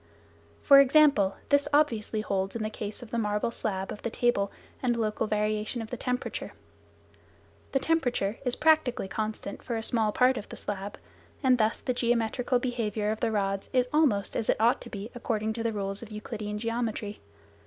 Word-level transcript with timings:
For 0.63 0.79
example, 0.79 1.35
this 1.49 1.67
obviously 1.71 2.21
holds 2.21 2.55
in 2.55 2.63
the 2.63 2.71
case 2.71 3.03
of 3.03 3.11
the 3.11 3.19
marble 3.19 3.51
slab 3.51 3.91
of 3.91 4.01
the 4.01 4.09
table 4.09 4.51
and 4.81 4.97
local 4.97 5.27
variation 5.27 5.79
of 5.79 5.91
temperature. 5.91 6.53
The 7.71 7.77
temperature 7.77 8.39
is 8.43 8.55
practically 8.55 9.07
constant 9.07 9.61
for 9.61 9.75
a 9.77 9.83
small 9.83 10.11
part 10.11 10.37
of 10.37 10.49
the 10.49 10.55
slab, 10.57 10.97
and 11.43 11.59
thus 11.59 11.79
the 11.81 11.93
geometrical 11.93 12.57
behaviour 12.57 13.11
of 13.11 13.19
the 13.19 13.31
rods 13.31 13.69
is 13.73 13.87
almost 13.93 14.35
as 14.35 14.49
it 14.49 14.59
ought 14.59 14.81
to 14.81 14.89
be 14.89 15.11
according 15.13 15.53
to 15.53 15.61
the 15.61 15.71
rules 15.71 16.01
of 16.01 16.09
Euclidean 16.09 16.57
geometry. 16.57 17.21